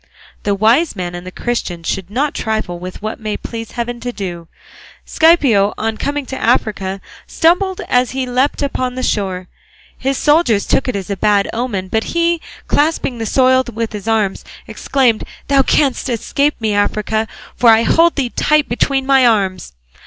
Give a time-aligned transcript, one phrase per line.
[0.41, 3.99] The wise man and the Christian should not trifle with what it may please heaven
[3.99, 4.47] to do.
[5.05, 9.47] Scipio on coming to Africa stumbled as he leaped on shore;
[9.95, 14.07] his soldiers took it as a bad omen; but he, clasping the soil with his
[14.07, 19.27] arms, exclaimed, 'Thou canst not escape me, Africa, for I hold thee tight between my
[19.27, 19.73] arms.